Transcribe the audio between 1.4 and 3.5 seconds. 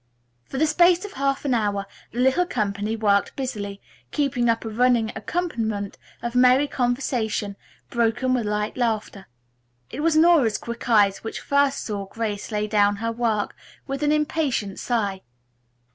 an hour the little company worked